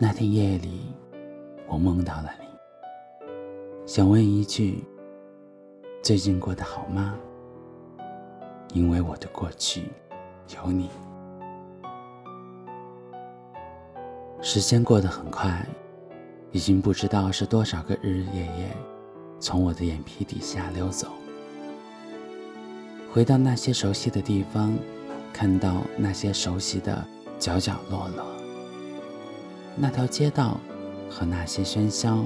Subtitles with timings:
[0.00, 0.94] 那天夜里，
[1.66, 2.46] 我梦到了你，
[3.84, 4.84] 想问一句：
[6.00, 7.16] 最近过得好吗？
[8.72, 9.90] 因为我的过去
[10.54, 10.88] 有你。
[14.40, 15.66] 时间过得很快，
[16.52, 18.76] 已经不知道是多少个日日夜夜，
[19.40, 21.08] 从我的眼皮底下溜走。
[23.12, 24.72] 回到那些熟悉的地方，
[25.32, 27.04] 看到那些熟悉的
[27.36, 28.24] 角角落落，
[29.80, 30.58] 那条街道
[31.08, 32.24] 和那些喧嚣，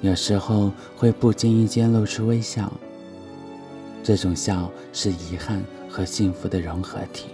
[0.00, 2.72] 有时候会不经意间露出微笑。
[4.02, 7.28] 这种笑是遗憾和幸福的融合体。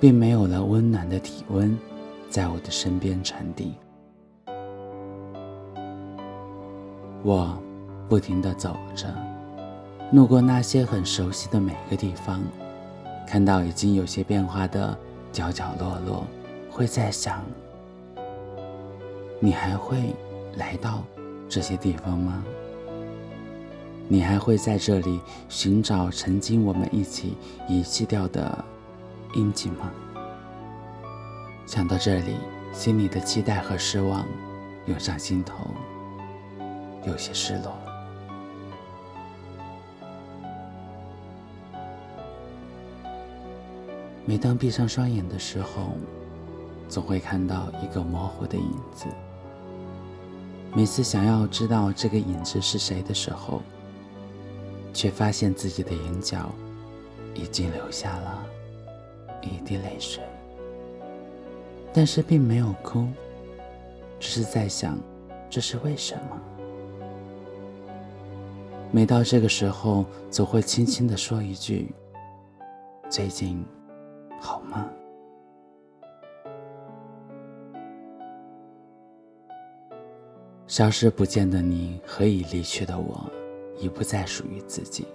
[0.00, 1.78] 并没有了温暖的体温，
[2.30, 3.74] 在我的身边传递。
[7.22, 7.54] 我
[8.08, 9.14] 不停地走着，
[10.10, 12.40] 路过那些很熟悉的每个地方，
[13.26, 14.98] 看到已经有些变化的
[15.32, 16.26] 角角落落，
[16.70, 17.42] 会在想：
[19.38, 20.14] 你还会
[20.56, 21.04] 来到
[21.48, 22.44] 这些地方吗？
[24.08, 27.36] 你还会在这里寻找曾经我们一起
[27.68, 28.64] 遗弃掉的？
[29.34, 29.92] 印记吗？
[31.64, 32.34] 想到这里，
[32.72, 34.26] 心里的期待和失望
[34.86, 35.68] 涌上心头，
[37.06, 37.89] 有些失落。
[44.24, 45.92] 每当闭上双眼的时候，
[46.88, 49.06] 总会看到一个模糊的影子。
[50.72, 53.60] 每次想要知道这个影子是谁的时候，
[54.92, 56.52] 却发现自己的眼角
[57.34, 58.46] 已经流下了。
[59.42, 60.22] 一滴泪水，
[61.94, 63.06] 但是并没有哭，
[64.18, 64.98] 只是在想，
[65.48, 66.38] 这是为什么？
[68.92, 71.90] 每到这个时候，总会轻轻的说一句
[73.08, 73.64] ：“最近
[74.40, 74.88] 好吗？”
[80.66, 83.28] 消失不见的你和已离去的我，
[83.76, 85.06] 已不再属于自己。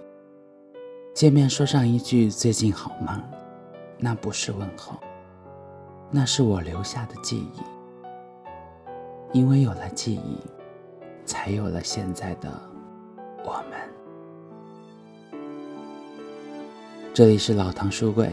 [1.14, 3.22] 见面说上一句“最近好吗”。
[3.98, 4.98] 那不是问候，
[6.10, 7.62] 那是我留下的记忆。
[9.32, 10.38] 因为有了记忆，
[11.24, 12.52] 才有了现在的
[13.42, 13.80] 我们。
[17.14, 18.30] 这里是老唐书柜，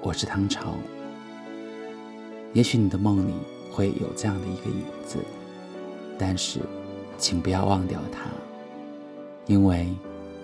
[0.00, 0.74] 我是唐朝。
[2.52, 3.32] 也许你的梦里
[3.70, 5.18] 会有这样的一个影子，
[6.18, 6.60] 但是，
[7.18, 8.30] 请不要忘掉它，
[9.46, 9.92] 因为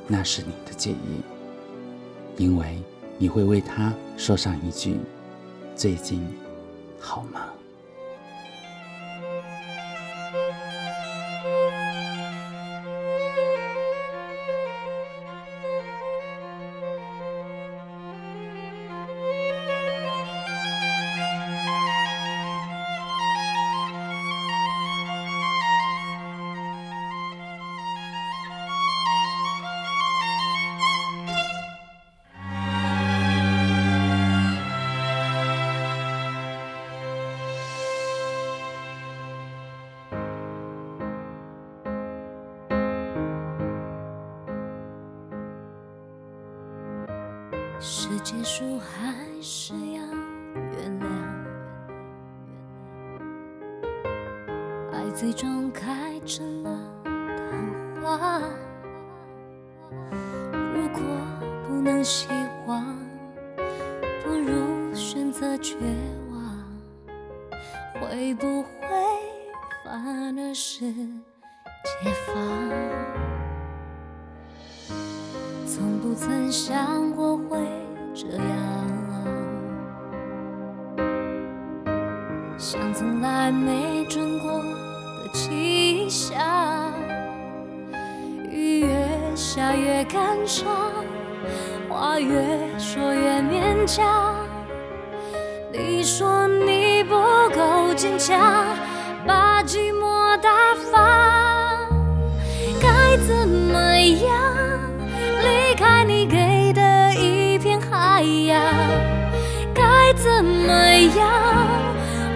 [0.07, 2.79] 那是你的记忆，因为。
[3.19, 4.97] 你会为他说上一句
[5.77, 6.27] ：“最近
[6.99, 7.43] 好吗？”
[47.85, 50.01] 是结束还是要
[50.55, 51.05] 原谅？
[54.93, 56.71] 爱最终开成了
[57.05, 58.41] 昙花。
[60.73, 61.01] 如果
[61.67, 62.29] 不能希
[62.69, 62.97] 望，
[64.23, 65.75] 不如选择绝
[66.31, 66.41] 望。
[68.01, 68.69] 会不会
[69.85, 70.95] 反而是
[76.25, 77.59] 曾想过会
[78.15, 78.47] 这样，
[82.57, 86.39] 像从来没准过的气象，
[88.53, 90.71] 雨越下越感伤，
[91.89, 92.41] 话越
[92.79, 94.37] 说越勉强。
[95.73, 97.17] 你说你不
[97.53, 98.65] 够坚强，
[99.27, 99.92] 把寂
[111.09, 111.25] 样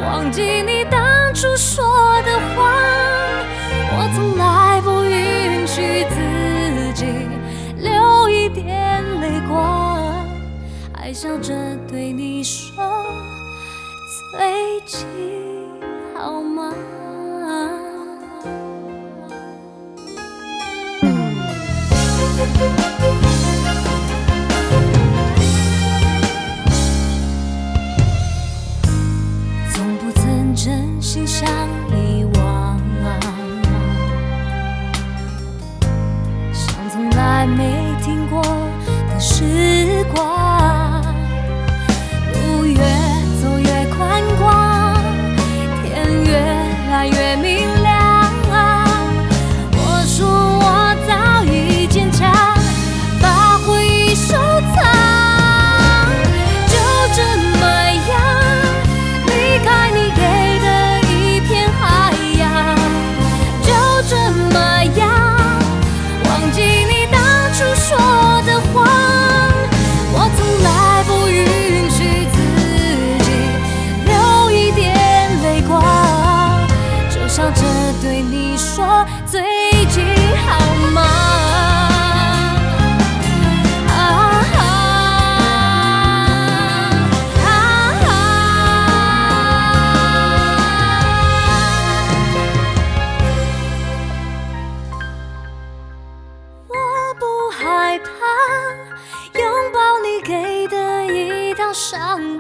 [0.00, 1.84] 忘记你当初说
[2.22, 2.72] 的话？
[3.98, 7.06] 我从来不允许自己
[7.78, 10.26] 流一点泪光，
[10.92, 11.54] 还笑着
[11.88, 13.06] 对你说
[14.32, 15.06] 最近
[31.38, 31.46] 像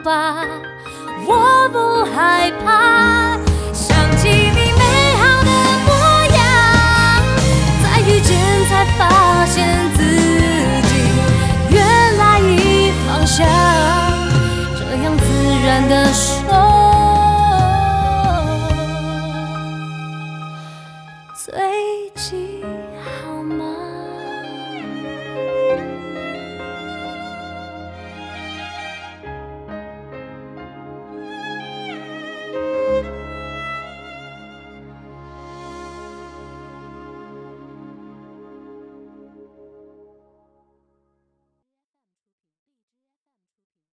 [0.08, 3.15] 我不害怕。